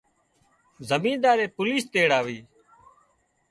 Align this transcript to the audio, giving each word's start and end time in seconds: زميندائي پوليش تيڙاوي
زميندائي 0.89 1.45
پوليش 1.55 1.83
تيڙاوي 1.91 2.39